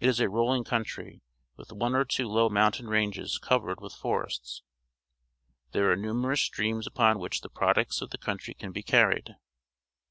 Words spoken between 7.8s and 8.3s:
of the